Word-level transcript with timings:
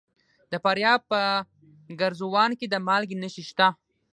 د 0.51 0.53
فاریاب 0.63 0.99
په 1.11 1.19
ګرزوان 1.99 2.51
کې 2.59 2.67
د 2.69 2.75
مالګې 2.87 3.15
نښې 3.21 3.43
شته. 3.49 3.67